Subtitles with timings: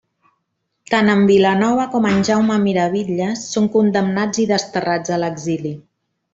[0.93, 5.77] Tant en Vilanova com en Jaume Miravitlles són condemnats i desterrats a l'exili.